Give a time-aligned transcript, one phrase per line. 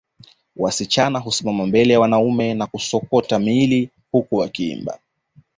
[0.55, 4.99] Wasichana husimama mbele ya wanaume na kusokota miili huku wakiimba